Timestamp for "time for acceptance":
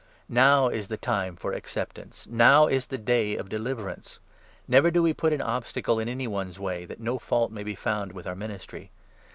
0.97-2.25